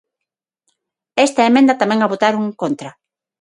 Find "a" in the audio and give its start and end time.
2.01-2.11